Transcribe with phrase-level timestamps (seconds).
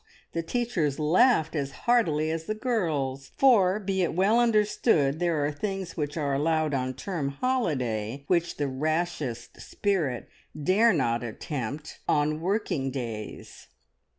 [0.31, 5.51] the teachers laughed as heartily as the girls; for be it well understood there are
[5.51, 10.27] things which are allowed on term holiday which the rashest spirit
[10.59, 13.67] dare not attempt on working days!